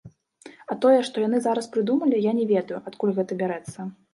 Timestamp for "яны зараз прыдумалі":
1.27-2.25